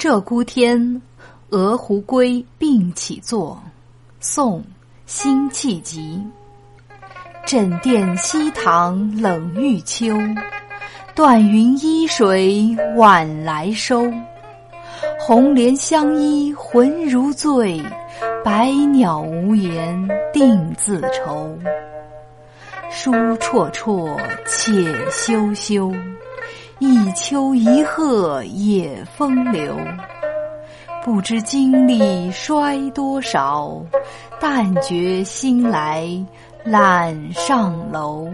[0.00, 1.02] 鹧鸪天，
[1.50, 3.62] 鹅湖归并起作。
[4.18, 4.58] 宋·
[5.04, 6.18] 辛弃疾。
[7.44, 10.16] 枕殿西堂冷欲秋，
[11.14, 14.10] 断云依水晚来收。
[15.18, 17.78] 红莲相依魂如醉，
[18.42, 21.54] 白鸟无言定自愁。
[22.90, 24.72] 书绰绰且
[25.10, 25.92] 休休。
[26.80, 29.76] 一丘一壑也风流，
[31.04, 33.70] 不知经历衰多少，
[34.40, 36.08] 但觉心来
[36.64, 38.26] 懒上楼。